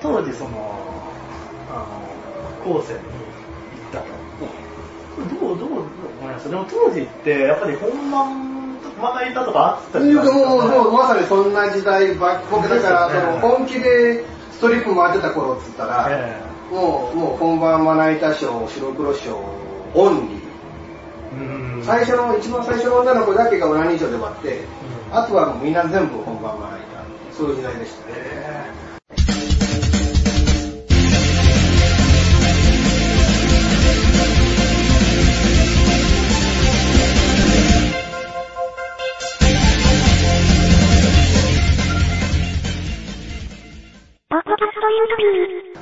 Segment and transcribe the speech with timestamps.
[0.00, 0.80] 当時その、
[1.70, 3.08] あの、高専に行
[3.90, 4.06] ったと。
[5.44, 16.42] どう、どう思いますでも当時って、やっぱり本番、まな板とかあったいやもうもうもうう、まさにそんな時代ばっ僕だから、その本気でストリップ回ってた頃っつったら、え
[16.72, 19.36] もうもう本番まな板賞白黒賞
[19.92, 24.60] オンリー、最初の一番最初の女の子だけがオナニー賞で割って、
[25.12, 28.83] あとはもうみんな全部本番まな板そういう時代でしたね、え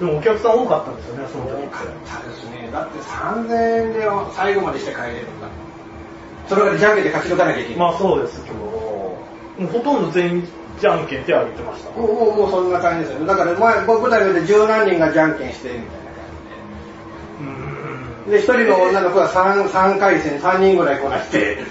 [0.02, 1.62] でもお客さん多かったんですよね、その時。
[1.62, 2.68] 多かったですね。
[2.72, 4.02] だって3000円で
[4.34, 5.46] 最後までして帰れるんだ。
[6.48, 9.16] それからじゃんけんで勝ち抜かなきゃいけない、まあそうですけど、も
[9.60, 10.48] うほとんど全員
[10.80, 11.90] じゃんけん手挙げてました。
[11.92, 13.26] もうもうもうそんな感じですよね。
[13.26, 15.86] だから前僕舞台で十何人がじゃんけんしてみたいな。
[15.86, 16.26] 感
[17.40, 18.24] うん。
[18.26, 21.68] じでで一人の女の子は 3, 三回戦3人ぐらいこなして引っ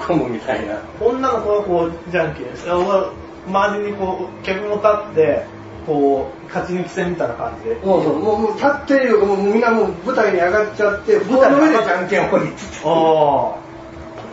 [0.00, 0.82] 込むみたいな。
[1.00, 7.74] 女の子はこう、じゃんけんして、周りにこう、客も立って、こう、勝ち抜き戦みたいな感じで。
[7.84, 12.44] もうそうもうもう立ってるよもうみんなもう舞台に上がっちゃって舞台の上でじゃんけんをり
[12.84, 13.54] あ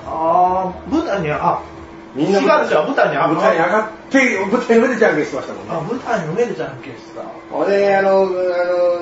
[0.05, 0.09] あ。
[0.09, 1.59] ああ、舞台に、あ、
[2.15, 7.23] みんな違うじゃん、舞台に上舞台に上がって舞台の上でじゃんけんしてましたもんねあ、舞台の上でじゃんけんしてた。
[7.51, 8.25] ほんで、あの、あの、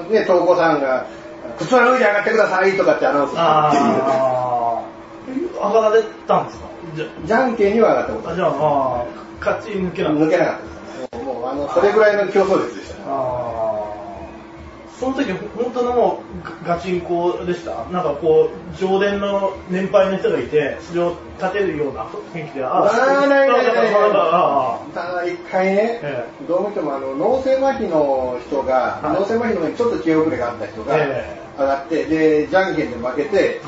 [0.10, 1.06] ね、東子さんが、
[1.60, 4.82] 靴の上に上がってくださいとかってアナウンスするってあ
[5.62, 5.68] あ。
[5.70, 6.66] 上がられたんですか？
[6.96, 7.06] じゃ。
[7.26, 8.52] じゃんけんには上がったことあじゃあ、あ
[9.02, 9.06] あ、
[9.40, 10.75] 勝ち抜けなかった抜けなかったですね。
[11.52, 13.06] あの、それぐらいの競争率でした。
[15.00, 17.84] その時、本当のもうガガチンコでした？
[17.92, 23.76] なんかこう、常連の年配の人がいて、それを立てるような雰囲気で、ああーないないないない
[24.14, 33.62] あただ一回ね、えどう見てもあの脳性麻痺の人が、はい脳性麻痺の上にちょっと気遅れがあった人がえ上がって、で、じゃんけんで負けて、え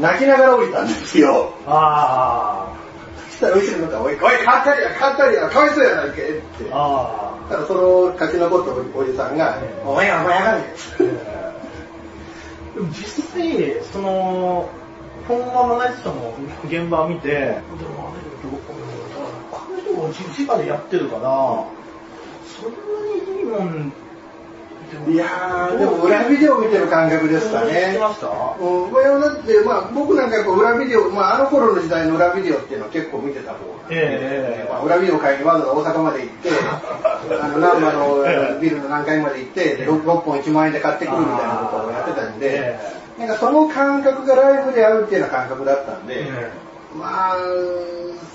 [0.00, 1.52] 泣きながら降りたんですよ。
[1.66, 2.72] あ
[3.28, 6.40] そしたら後ろの方、おい、おい、勝ったりや、勝ったりや、かわいそうやないけって
[6.72, 6.72] あ。。
[6.72, 10.68] あただその勝ち残ったおじさんがええ、お前や、お前やがんね
[11.26, 11.52] あ。
[12.76, 14.70] でも実際、その、
[15.26, 16.32] 本間のナイツさんの
[16.66, 18.22] 現場を見て、でもあれ
[19.50, 21.22] この人も自我でやってるから、
[22.46, 22.78] そんな
[23.34, 23.92] にいいもん、
[25.08, 27.64] いやー、でも裏ビデオ見てる感覚でした
[28.58, 34.68] うん、まあ、だって、まあ、僕なんかやっぱ裏ビデオ、まあ、あの頃の時代の裏ビデオっていうのは結構見てた方なんで、ええ。
[34.68, 36.48] まあ、裏ビデオ買いにわざわざ大阪まで行って、
[37.40, 38.60] あの、難波のええ。
[38.60, 46.50] ビルの何階まで行って、で 6, 本1万円で買ってくるみたいなことをやってたんで、えなんかその感覚がライブで会うっていうような感覚だったんで、え
[46.96, 47.36] まあ、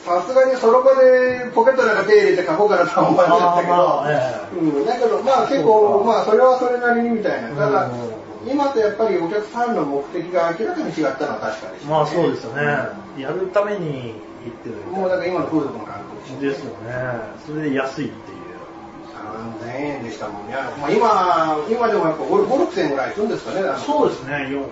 [0.05, 7.49] さすがにその場でポケットなんか手入れて書こうかなとは思わなかったけど、あうん、だけどまあ結構、まあそれはそれなりにみたいな。
[7.49, 12.63] ただうん、今とやっぱりお客さんの目的が明らかに違ったのは確かでした、まあそうですよね。
[13.19, 16.93] やるために行ってるもうだから今の風俗の感覚ですよね。
[17.45, 18.45] それで安いっていう。
[19.35, 20.55] 3000円でしたもんね。
[20.79, 23.61] まあ、今、今でもやっぱ5、5 6000円ぐらいするんですかね。
[23.85, 24.67] そうですね、4000、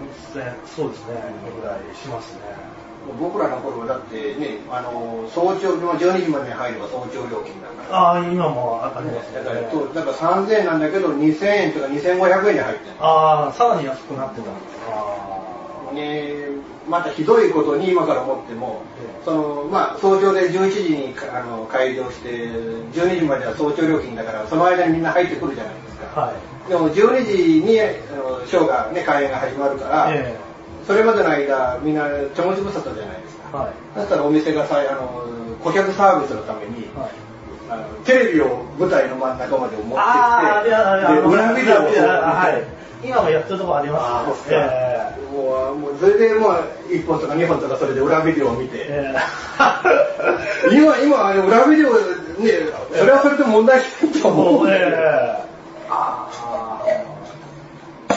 [0.66, 1.16] そうですね、
[1.60, 2.73] ぐらいしますね。
[3.20, 7.98] 僕らの頃はだってね、あの、早朝、まあ12時までに入れば早朝料金だから。
[7.98, 9.68] ああ、今もありますだから、ね。
[9.72, 12.96] とだから3000円なんだけど、2000円とか2500円で入ってる。
[13.00, 14.52] ああ、さらに安くなってたんだ。
[14.90, 16.48] あね、
[16.90, 18.82] またひどいことに今から思っても、
[19.24, 22.30] そのまあ、早朝で11時にかあの開場して、
[22.94, 26.22] 12時までは早朝料金だから、その間にみんな入ってくるじゃないですか。
[26.22, 26.70] はい。
[26.70, 27.86] でも12時にあ
[28.16, 30.38] のショーが、ね、開演が始まるから、え
[30.86, 33.50] それまでの間、みんな手持ち無沙汰じゃないですか。
[33.54, 33.98] えはい。
[33.98, 35.26] だったらお店がさあの
[35.64, 37.12] 顧客サービスのために、はい。
[37.70, 40.64] あのテレビを舞台の真ん中まで持ってきて、あ
[41.14, 42.84] で裏ビデオをはい。
[43.06, 44.94] 今もやってるとこありあますーそうですかえ
[45.34, 49.14] もうもうそれでもう1本とか2本とかそれで裏ビデオを見て、え
[50.72, 51.98] え 今、今、あの裏ビデオね、
[52.94, 55.53] それはそれで問題ないと思うええああ。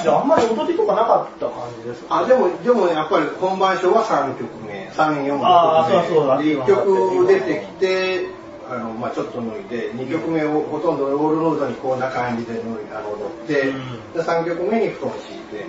[0.07, 2.23] じゃあ、あんまり踊りとかなかった感じですか？
[2.23, 5.45] あ、でも、でもやっぱり本番賞は3曲目、3、4曲目。
[5.45, 6.39] あーそうそうだ。
[6.39, 8.27] で、1曲出てきて、
[8.71, 12.61] あの、まあちょっと脱いで、2曲目をほとんどオールロードにこんな感じで
[12.95, 14.13] あの踊って、うん。
[14.13, 15.67] で、3曲目に布団敷いて、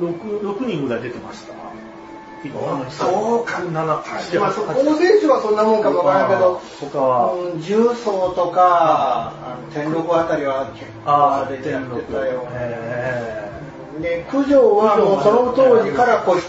[0.00, 1.54] 6, 6人ぐらい出てました。
[2.90, 3.72] そうか7、
[4.40, 9.32] まあ、そこの選手はそんなもんかもわからんけど、他は、うん重曹とか、
[9.74, 12.46] 天禄あたりは結ああ、構出てやてたよ。
[12.52, 13.48] え
[14.00, 16.46] で、九条はもうその当時から個室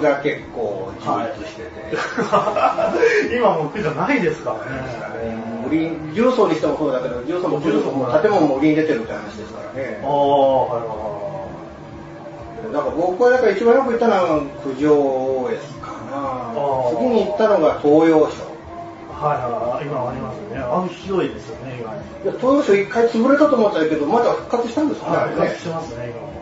[0.00, 1.10] が結構充
[1.40, 1.70] 実してて、
[3.32, 5.42] え今もう苦じゃないですからね。
[5.66, 10.06] 売り重曹にしてもそうだけど、重曹も重曹も建物も売りに出てるって話ですからあねあ、。
[10.06, 11.21] はいはな
[12.70, 16.60] んか僕はだから一番よく行ったのは九条 OS かあな。
[16.60, 18.42] ー次に行ったのが東洋省。
[18.42, 19.42] いはい。
[19.42, 20.58] はいはい、今ありますよね。
[20.62, 21.92] あの、ひどいですよね、今。
[21.92, 25.56] いや東洋省一回潰れたと思ったけど、まだ復活したんですかね、復活。
[25.58, 26.32] してますね、今も。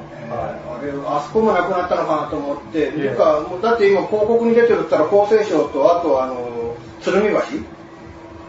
[0.42, 0.50] はい。
[0.50, 7.36] あれあそこもなくなったのかなと思って、ええていうかもうだって今広告に出てるったら厚生省とあとあの鶴見橋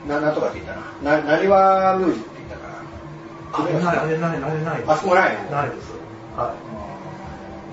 [0.08, 4.84] ななんとかって言ったなな何はルージって言ったかあれない、あれない、あれない。
[4.88, 5.52] あそこないの？
[5.58, 5.92] ないです。
[6.38, 6.81] はい。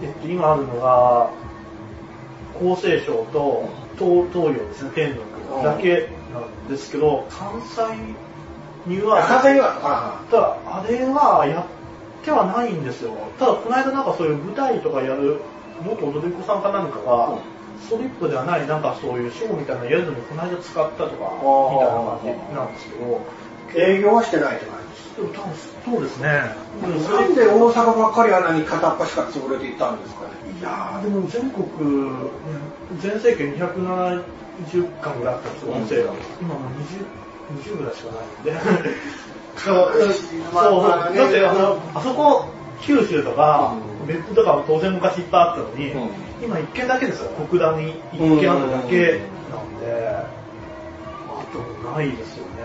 [0.02, 1.30] えっと、今あるのが、
[2.60, 3.68] 厚生省と
[3.98, 7.82] 東東洋ですね、天禄だけなんですけど、関西
[8.86, 13.12] には、ら関西にはあただ、あれはやってはないんですよ。
[13.38, 15.40] ただ、この間なんかそういう舞台とかやる、
[15.84, 17.38] 元踊り子さんかなんかが、うん。
[17.80, 24.78] ストリップではない、なんかそういうショーみたいなのやるのにこの間使ったとか、みたいな感じなんですけど、あ営業はしてないって感
[25.16, 25.54] じでも多分
[25.84, 26.28] そうですね。
[26.80, 30.28] なんで大阪ばっかりあんなに片っ端から潰れていったんですかね
[30.60, 31.66] いやーでも全国、
[33.00, 36.14] 全盛期270巻ぐらいあったんですよ、が。
[36.40, 36.72] 今もう
[37.56, 38.52] 20、20ぐらいしかないんで。
[39.56, 42.44] そうだってあの、あそこ、
[42.80, 46.08] 九州とか、うん別府とか当然昔いっぱいあったのに、うん
[46.40, 49.20] 今一軒だけですよ、国団に一軒あるだけ
[49.50, 50.24] なんで、あ
[51.52, 51.58] と
[51.90, 52.57] ないですよね。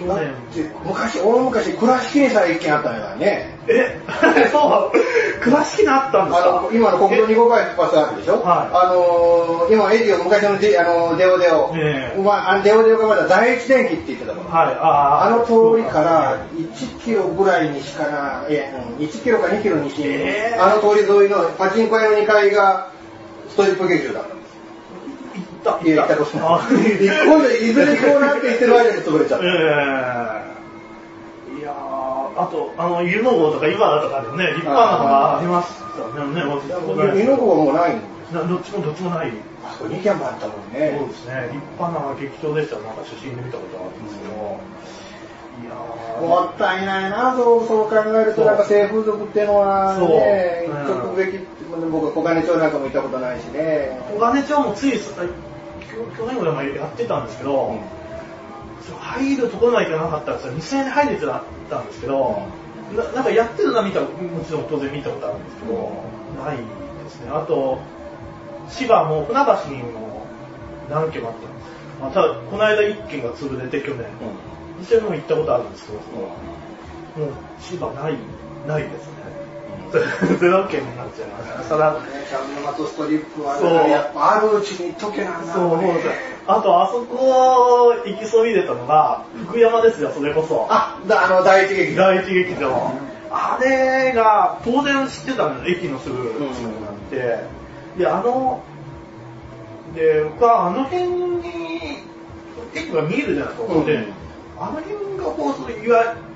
[0.00, 3.58] 去年、て昔大昔倉敷にさえ一軒あったんだよね。
[3.68, 4.00] え、
[4.50, 8.74] そう、倉敷にあったんですあかの今の国道2号バイパスあるでしょ、はい。
[8.74, 12.20] あのー今エディオ昔のデあのデオデオ、ええ。
[12.22, 18.62] まあ、あのデオデオがまだ第一電機って言ってた頃、はい、あーあの通りから1キロぐらいにしかな、いや、
[18.98, 20.58] うん1キロか2キロ西に、ええ。
[20.58, 22.86] あの通り沿いのパチンコ屋の2階が
[23.50, 24.39] ストリップ劇場だった
[25.60, 26.92] った、いや、行ったことあない。
[27.26, 29.46] 今度いずれこうなって言ってる間に潰れちゃった。
[29.46, 29.48] え
[30.46, 30.60] え
[31.60, 31.74] いやー
[32.40, 36.62] あと、あの、湯の郷とか今だとかでね、立派なのがありましたよね、もう
[37.14, 38.34] ミノコはもうないんです。
[38.34, 39.32] などっちもどっちもない。
[39.62, 40.90] あそこ2軒もあったもんそうね。
[41.08, 44.60] ですね、立派な劇場でしたよなんか写真で見たことあるんですけど。
[45.60, 51.38] いやーもったいないな、そうそう考えると、なんか性風俗っていうのはね、そううん行っとくべき、
[51.90, 54.00] 僕は小金町なんかも行ったことないしね。
[54.14, 54.98] 小金町もつい
[56.16, 58.00] 去去年ぐらい前やってたんですけど、うん
[58.98, 62.42] 入るところまで行かなかったんですよ2000円で入れてたんですけど、
[62.96, 64.08] ななんかやってるのは見たも
[64.44, 66.02] ちろん当然見たことあるんですけど、
[66.42, 67.30] ないですね。
[67.30, 67.78] あと
[68.68, 70.26] 千葉も船橋にも
[70.88, 71.70] 何軒もあったんです。
[72.00, 74.06] まあ、ただこの間1軒が潰れて去年。
[74.80, 78.16] 2000円も行ったことあるんですけど、もう千葉ない
[78.66, 79.12] ないですね
[79.92, 90.66] ゼロ件になっちゃいましたただシャムの松ストリップはそうね、やっぱあるうちに行っとけなんだそう、ねあとあそこ行きそびれたのが、福山ですよ、それこそ。
[90.68, 92.02] あ、だあの、第一劇場。
[92.02, 92.92] 第一劇場。
[93.30, 97.44] あれが、当然知ってたのよ、駅のすぐ近くなんて。
[97.96, 98.62] で、あの、
[99.94, 101.98] で、僕はあの辺に、
[102.74, 104.04] 駅が見えるじゃないですか、うんで、
[104.58, 106.30] あの辺がこう、そういわゆ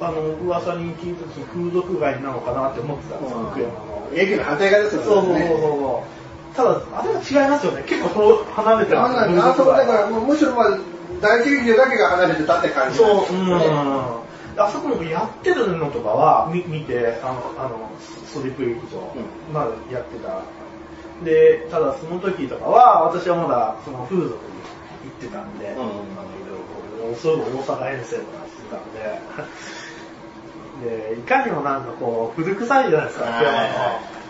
[0.00, 4.08] あの、噂に聞いてその風俗街なのかなって思ってたんですよ、うん福山の。
[4.14, 5.06] 駅の反対側ですよね。
[5.06, 6.56] そうそうそうそう。
[6.56, 7.84] ただ、あれは違いますよね。
[7.86, 10.78] 結構遠離れてるなんなんだあそこだから、むしろまあ、
[11.20, 14.30] 第一劇場だけが離れてたって感じそう、うん。
[14.56, 20.42] あそこもやってるのとかは見見て、あの、あの、ストリップ劇場、うまだやってた。
[21.24, 24.38] で、ただその時とかは、私はまだその風俗に
[25.04, 25.88] 行ってたんで、うんあの、い
[27.00, 29.18] ろいろ、そういう大阪遠征とかしてたんで、
[31.14, 33.70] で、いかにもなんかこう、古臭いじゃないですか、はい福山の。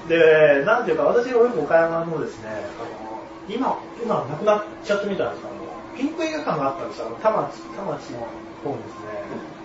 [0.09, 5.61] で、なんていうか、私がよく岡山のですね、あの、今、今なくなっちゃってみたんですけど、
[5.97, 8.26] ピンク映画館があったんですよ、あの田町、田町の
[8.64, 9.61] 方にですね。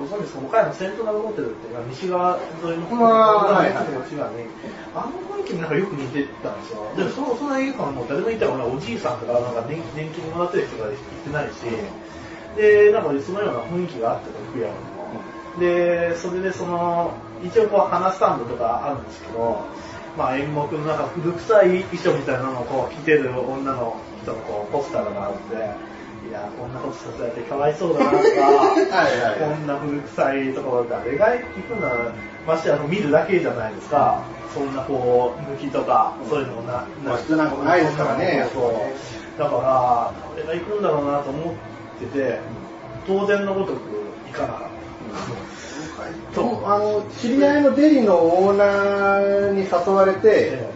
[0.00, 4.48] ご存知ですか岡山セントラルホテルっていうのは西側沿いのまあはいはい気持ちがね、
[4.94, 6.88] あの雰囲気になんかよく似てたんですよ。
[6.96, 11.68] でもそのその映画館も誰もいたらおじいさんとかなんか年年金もらってる人が行ってないし、
[12.56, 15.00] で、なんかそのような雰囲気があって福山にも。
[15.58, 19.64] で、それでその、一応こう花スタンドとかあるんですけど、
[20.16, 25.54] まあ演目のなんか古臭い衣装みたいなのをこう着てる女の人のこうポスターがあって、
[26.28, 31.88] いや、こんなことさせられてかわいそうだなとか、 はいはいこんな古臭いところ誰が行くんだ
[32.46, 34.22] ましてあの見るだけじゃないですか。
[34.52, 39.38] そんなこう、抜きとか、そういうのもな、まあなんかもないですからねそう。
[39.38, 40.12] だから、
[40.44, 41.54] 誰が行くんだろうなと思っ
[42.00, 42.40] てて、
[43.06, 43.78] 当然のごとく
[44.28, 44.70] 行かなかった。
[46.34, 50.20] とあの知り合いのデリのオーナーに誘われて、
[50.52, 50.72] え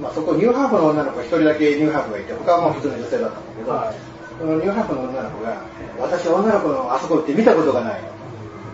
[0.00, 3.94] まあ、そこニューハーフの女の子一人だけニューハーフがいて他はもう普通の女性だったんだけど、はい。
[4.38, 5.62] そのニューハーフの女の子が、
[5.98, 8.00] 私女の子のあそこって見たことがない。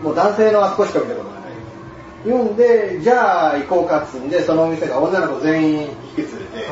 [0.03, 1.43] もう男性のあそこしか見たことがない。
[2.25, 6.71] 言うんで、じゃあ行こうかっつんで、そのお店が女の子全員引き連れて、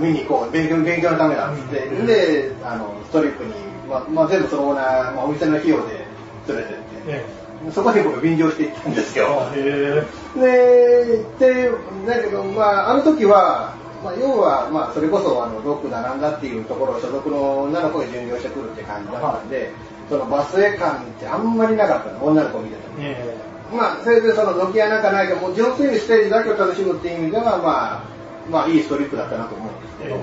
[0.00, 3.52] 見に行こう、勉強勉強のためだっつって、で、あの、ストリップに、
[3.88, 6.06] まあ、まあ、全部そのオーナー、まあ、お店の費用で
[6.48, 7.24] 連れてって、え
[7.72, 9.50] そこに僕便乗して行ったんですよ。
[9.54, 10.04] へ
[10.36, 11.70] で、で、
[12.06, 13.74] だけど、まあ、あの時は、
[14.04, 19.70] まあ、要は、まあ、それこそ、あの、6並んだっていうところを所属の女の子が巡業してくるって感じだったんで、
[20.08, 22.94] そのバスエ感ってあんまりなかったの、女の子を見てても。
[23.00, 23.36] え
[23.72, 28.02] まあ、せいぜいその、ノキアなんかないけど、もう純粋にステージだけを楽しむっていう意味では、まあ、
[28.48, 30.16] まあ、いいストリップだったなと思うんですけど、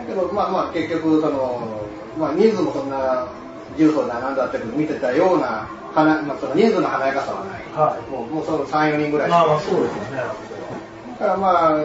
[0.00, 1.80] だけど、まあまあ、結局、その、
[2.18, 3.28] まあ、人数もそんな、
[3.76, 7.62] 重曹並んだって見てたような、花まあ、その人数の華やかさはない。
[7.74, 10.50] はいもう、もうその3、4人ぐらいしかまあまあそうですよね。
[11.18, 11.78] だからまあ、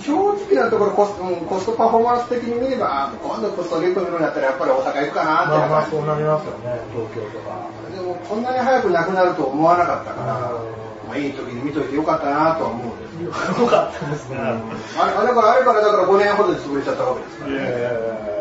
[0.00, 0.14] 正
[0.48, 7.68] 直なところコスコストパフォーマンス的に見れば、あ今度コストリップ見るんだったらやっぱり大阪行くかなってまあまあそうなりますよね、東京とか。
[7.94, 13.66] でもこんなに早くなくなると思わなかったから、うんまあ、いい時に見といてよかったなとは思うんですけど。
[13.66, 14.38] よかったですね。
[14.38, 17.58] あれあれからあれからだから5年ほどで潰れちゃったわけですから、ね。
[17.58, 18.40] ええ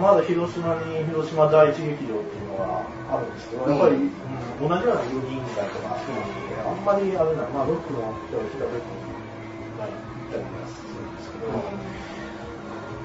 [0.00, 2.80] まだ広島に広島第一劇場っていうのが
[3.12, 4.10] あるんですけど、やっぱり、うん
[4.54, 11.50] 同じような4人会とか、あんまりあれな、まあロックの人は平べったないみたいな気がするんですけど、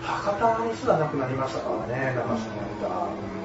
[0.05, 2.53] 博多にすらなくなりましたからね、中島
[2.87, 3.09] が。
[3.33, 3.38] で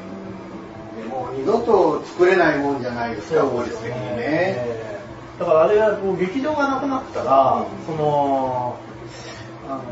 [1.09, 3.95] もう二度と作れないもんじゃないですか、法律的にね。
[4.19, 4.95] ええ
[5.39, 8.79] だからあれはこう劇場がなくなったら、その、
[9.67, 9.83] あの、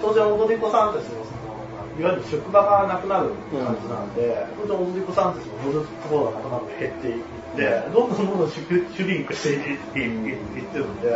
[0.00, 7.24] 当然踊り子さんたちのその、いわゆる職場がなくなる感じなんで、当然踊り子さんたちも乗るところがなくなって減っていっ
[7.56, 11.10] て、どんどんどんどんシュリンクしていっていってるんで、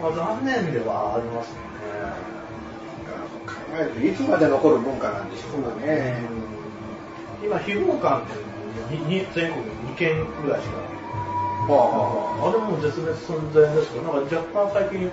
[0.00, 2.30] まあ、残念ではありますよね。
[3.46, 6.22] 考えるといつまで残る文化なんでしょうかね。
[7.42, 8.49] 今、非合館ってに
[9.08, 10.76] に全国に2軒ぐらいしか
[11.68, 15.10] はあれも絶滅寸前ですけど、なんか若干最近、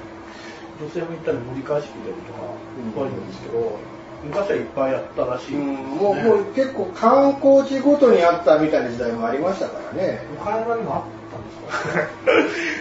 [0.82, 3.78] 女性も行ったり盛り返し来たりとか、いっぱいいるんですけど、
[4.26, 10.22] 昔はいっぱいやったらしいね、もうもう結構観光地ごとにあったみたいな時代もありましたからね。
[10.42, 12.10] 岡山にもあったんです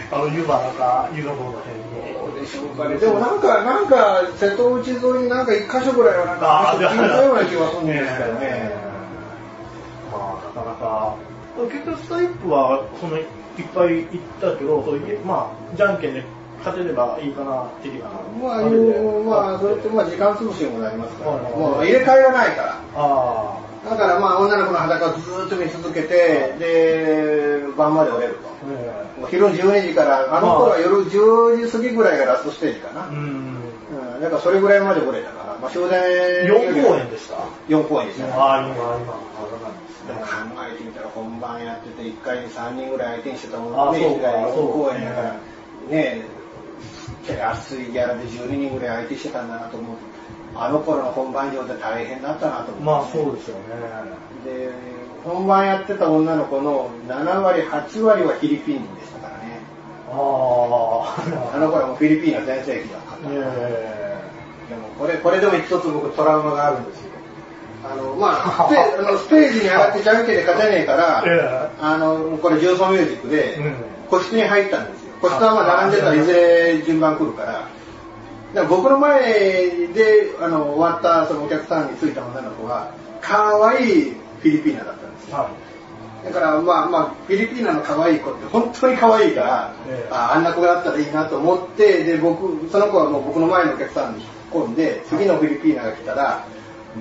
[0.09, 0.17] か？
[0.17, 1.87] あの湯原か湯の方の辺に。
[2.41, 2.97] でしょうかね。
[2.97, 8.86] でもなんか、なんか、瀬戸内沿いになんか一箇所ぐらいはなんか、聞いたような気がするんですけどね。
[10.57, 11.15] かなか。
[11.57, 13.25] 結局ストリップは、その、いっ
[13.73, 16.23] ぱい行ったけど、そういうまあ、じゃんけんで
[16.59, 18.09] 勝てればいいかな、的な。
[18.41, 22.81] まあ、れでまあ、それってまあ時間潰しにもなりますから、はいはいもう入れ替えがないから。
[22.95, 23.57] あ
[23.89, 29.27] だからまあ女の子の裸をずーっと見続けて、で、晩まで折れると。
[29.29, 33.07] 昼12時から、あの頃は夜10時過ぎぐらいがラストステージかな。
[33.07, 33.56] うん、
[34.21, 36.01] だからそれぐらいまで折れたから、まあ終電
[36.45, 37.35] 4公演でした。
[37.67, 38.33] 4公演でしたね。
[38.33, 38.77] ああ、今、今、
[40.07, 40.25] でも考
[40.61, 40.73] ね。
[40.73, 45.37] えてみたら本番やってて1回に3人ぐらい相手にしてたもあのね、そうか4そう公演だから、ね
[45.89, 46.25] え、
[47.37, 49.95] 安いギャラで12人ぐらい相手してたんだなと思う。
[50.55, 52.83] あの頃の本番場で大変だったなと思う。
[52.83, 53.63] まあそうですよね。
[54.45, 54.69] で、
[55.23, 59.59] 本番やってた女の子の7割、8割はフィリピン人でしたからね。
[60.09, 61.55] ああ。
[61.55, 64.06] あの頃はもうフィリピンが全盛期だったから。
[64.69, 67.07] えでもこれ、これでも一つ僕トラウマがあるんですよ。
[67.83, 73.75] あの、 まあ、ステあのステージに上がってじゃんけんで勝てねえから、えあの、これ重曹ミュージックでうん、
[74.09, 75.13] 個室に入ったんですよ。
[75.21, 77.67] 個室はまあ並んでたらいずれ順番来るから、だか
[78.53, 79.19] ら僕の前
[79.93, 85.37] であの終わったそのお客さんに着いた女の子は、可愛いフィリピーナだったんですよ。
[85.37, 85.49] は
[86.25, 94.15] だからまあまあ、フィリピーナの可愛い子って本当に可愛いから、ええああんな子だったらいいなと思って、で、僕、その子はもう僕の前のお客さん
[94.65, 96.45] 込んで、次のフィリピーナが来たら、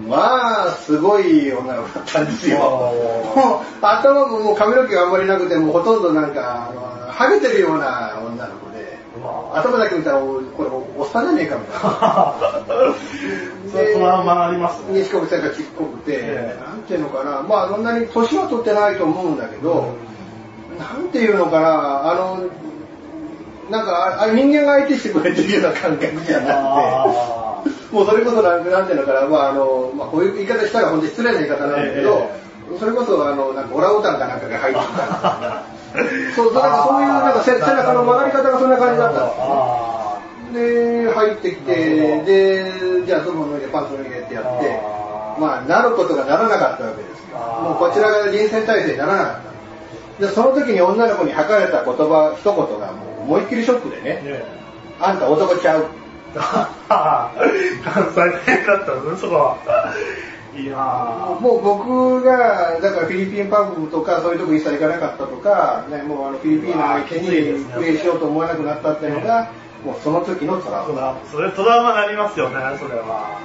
[0.08, 3.62] まあ、すごい女の子だったんですよ。
[3.80, 12.34] 頭ももう髪の毛があんまりなくて、もうほとんどなんか、あのハゲてるような女の子で、まあ頭だけ見たら、おこれ、おっさんじゃねえかみたいな。
[13.72, 15.00] それトラウマありますね。
[15.00, 16.62] 西国線がちっこくて、ええ。
[16.62, 19.94] なんていうのかな、まあそんなに年は取ってないと思うんだけど、
[20.78, 22.44] なんていうのかな、あの、
[23.70, 27.45] なんかああ人間が相手してくれてるような感覚じゃなあくて、
[27.96, 32.28] もうそれこそなんなんていうのかな、まああの、まあこういう言い方したら本当に失礼な言い方なんだけど、
[32.78, 35.64] それこそあの、なんかオランウータンかなんかが入ってきた。
[36.36, 39.52] そう、なんかそういうなんか背背中の曲がり方がそんな感じだったんですよね。
[39.56, 39.96] あ
[40.52, 41.74] で、入ってきて、
[42.22, 44.80] で、じゃあズボン脱いでパンツ脱いでってやって、
[45.40, 47.38] まあ、なることがならなかったわけですよ。
[47.62, 49.40] もうこちらが臨戦態勢にならなかっ
[50.20, 50.26] た。
[50.26, 54.04] で、その時に女の子に吐かれた言葉、一言がもう思いっきりショックであ。
[54.04, 54.44] ね、ね
[55.00, 55.86] あんた男ちゃう。
[56.38, 57.30] 関
[58.14, 59.56] 西弁だったんですね、そこは。
[60.56, 67.28] いやーもう僕が、だからフィリピンパブとかそういうとこ一切行かなかったとか、ね、もうあのフィリピンの相手に
[67.74, 69.50] プレイしようと思わなくなったっていうのが、
[69.84, 71.20] もうその時のトラウマ。
[71.30, 73.40] それトラウマになりますよね、それは。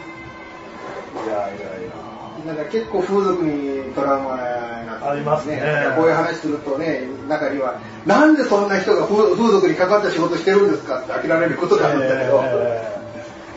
[1.25, 2.10] いやいやいや。
[2.45, 4.35] なんか結構風俗にトラウマ
[4.81, 5.61] になってありますね。
[5.95, 13.01] こういう話するとね、中には、なんでそんな人が風風俗に関わった仕事してるんですかって諦めることがあるんだけど、えー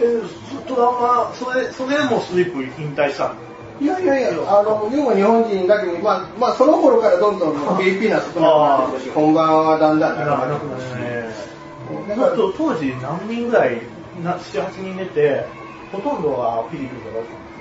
[0.00, 0.20] え
[0.66, 0.92] トラウ
[1.28, 3.34] マ、それ、それでもうスリップ引退したの？
[3.80, 12.08] いやいやいや、あの、要は日本人だけど、まあ、まあ、その頃からどんどんフィリピンは少なくなってくるし、本番はだんだんなくなってし。
[12.08, 13.82] だからと当時何人ぐらい、
[14.22, 15.46] な7、8人出て、
[15.92, 17.10] ほとんどがフィリピンと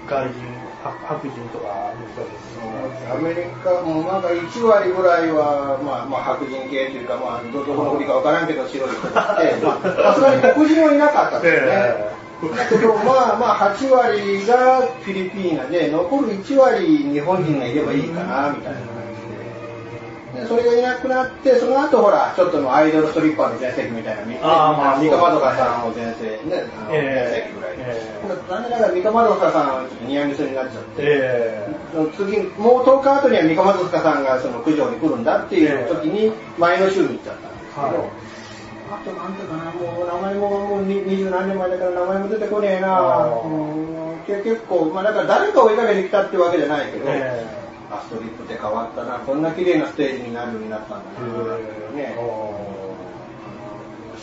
[0.09, 0.33] か外人、
[0.83, 11.71] 白白人とかの人アメリカもなんか1割ぐらいは、まあ、まあ白人系というか、まあ、どどこの国かわからんけど白い人がいて、 まあさすがに黒人はいなかったですね。
[11.71, 12.13] え
[12.43, 18.79] だけど、まあまあ8割がフィリピーナで、残る1割日本人がいればいいかな、みたいな
[20.47, 27.83] それがいなくなって、その後ほら、ちょっとのアイドルストリッパーの全盛期みたいな、みあーまあ三河まどかさんも全盛、ね、あのええ全盛期ぐらいで。
[27.85, 30.93] え残念ながら三河まどかさんはちょっとニアミスになっちゃって。
[30.99, 31.67] え
[32.17, 37.95] 次もう10日後には三河松塚さんがその九条に来るんだっていう時に前の週に行っちゃったんですけど、はい。
[38.89, 43.29] あとなんてかなもう名前ももう二十何年前だから名前も出てこねえな。
[44.25, 47.62] 結構まあだから誰かを追いかけてきたってわけじゃないけど、え
[47.99, 51.21] あストリップって変わったなこんな綺麗なステージになるようになったんだ
[51.95, 52.15] ね、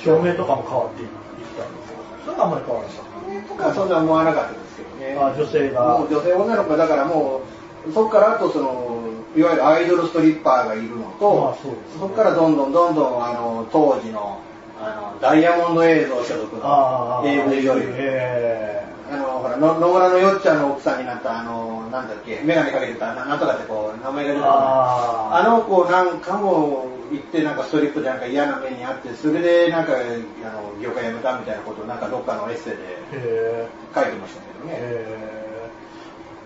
[0.03, 1.09] 照明とかも変わっていっ
[1.57, 1.99] たんですよ。
[2.25, 5.27] それはあんまり変わらなかっとかそんな思わなかったですけどねた。
[5.27, 5.99] あ女性が。
[5.99, 7.43] もう女性女の子だからも
[7.87, 9.01] うそこからあとその
[9.37, 14.41] いわゆるアイドルストリッパーがいるのと、まあそねこからどんどんどんどんあの当時の
[14.81, 18.80] あのダイヤモンド映像所属の AV 女優、え
[19.11, 34.75] あのほらの野村のよっちゃんの奥さんになったあのなんだっけ眼鏡かけてたななんとかってこう名前が出てああの子なんかも行ってなんかストリップでなんか嫌な目にあってそれでなんかあの業界辞めたみたいなことをなんかどっかのエッセイで書いてましたけどー、ね。
[34.79, 35.71] え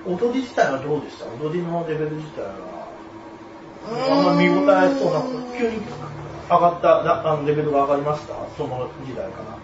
[0.07, 1.27] ー、踊り自体はどうでした？
[1.44, 2.88] 踊りのレベル自体は。
[4.11, 5.20] あんま見応えそうな、
[5.59, 5.77] 急に
[6.48, 8.35] 上がった、なあのレベルが上がりました？
[8.57, 9.59] その時代かな。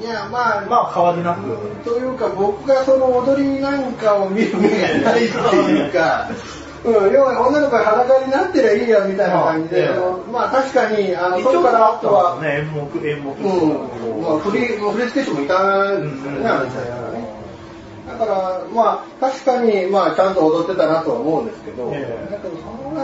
[0.00, 1.56] いやまあまあ変わりなく。
[1.84, 6.28] というか僕がその踊りなんかを見る目がないっていうか、
[6.84, 9.88] うん、要は女の子が裸になってりゃいいやみたいな感じで、
[10.30, 13.32] まあ確かに、あの、そこからあとは、ね、演目、演目。
[13.32, 17.44] うん、まあ振り、振り付け師もいたんですよね、あの時代からね。
[18.06, 22.30] だから、まあ確かに、まあちゃんと踊ってたなとは思うんですけど、ええ。
[22.30, 23.02] だけどそんな、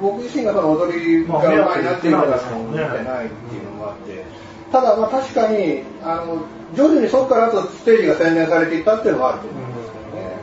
[0.00, 4.24] 僕自身がその踊りがうまいなっていうのが見てないっていうのがあって、
[4.72, 6.42] ただまあ確かに、あの、
[6.74, 9.76] 徐々にそこからあとステージが洗練されていったっていうのはあると思うん。
[9.76, 10.36] ですよね。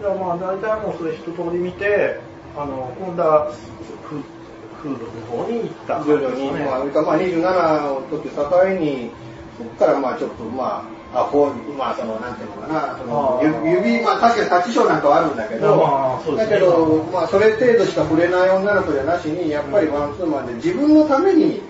[0.00, 2.18] じゃあまあ大体もうそれ一通り見て、
[2.56, 3.52] あの、今度は
[4.02, 4.22] フ
[4.82, 7.40] フードの方に行った徐々に、まあ、まあ27
[7.82, 9.10] の時境に、
[9.56, 16.36] そこからまあちょっとまあ、あこう、まあその、なんていうのかな、その指、指まあ確かにタッチショーなんかはあるんだけど、まあね。
[16.36, 21.62] だけど、まあそれ程度しか触れない女の子じゃなしに、やっぱりワンツーマンで自分のために、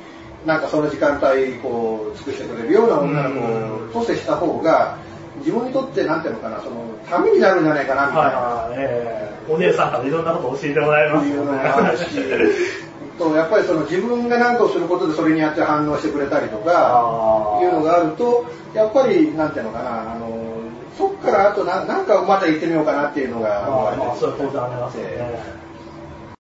[0.47, 4.99] なんかその時間帯、こう、尽くしてくれるような女の子と接した方が、
[5.39, 6.77] 自分にとって、なんていうのかな、その、
[7.09, 8.31] ためになるんじゃないかな、みたいな。
[8.31, 12.05] はい、ええお姉さんからいろんなこと教えてもらいますよいうのがあるし、
[13.19, 20.55] とやっぱりその自分が何かをすることでそれにやって反応してくれたりとかいうのがあるとやっぱりなんていうのかなあの
[20.97, 25.65] そっからあとななんかまた行ってみようかなっていうのがまあ、まあ、それは当然ありますよね。